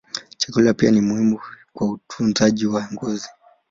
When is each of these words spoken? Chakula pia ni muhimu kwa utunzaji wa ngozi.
Chakula 0.37 0.73
pia 0.73 0.91
ni 0.91 1.01
muhimu 1.01 1.39
kwa 1.73 1.89
utunzaji 1.91 2.65
wa 2.65 2.87
ngozi. 2.93 3.29